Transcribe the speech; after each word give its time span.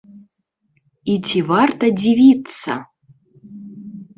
І 1.15 1.17
ці 1.31 1.43
варта 1.51 1.91
дзівіцца? 1.99 2.79